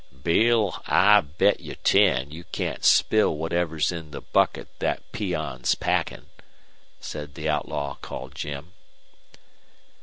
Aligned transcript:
"Bill, 0.23 0.81
I'll 0.87 1.21
bet 1.21 1.59
you 1.59 1.75
ten 1.75 2.31
you 2.31 2.43
can't 2.45 2.83
spill 2.83 3.35
whatever's 3.35 3.91
in 3.91 4.09
the 4.09 4.21
bucket 4.21 4.67
thet 4.79 5.03
peon's 5.11 5.75
packin'," 5.75 6.25
said 6.99 7.35
the 7.35 7.47
outlaw 7.47 7.97
called 8.01 8.33
Jim. 8.33 8.71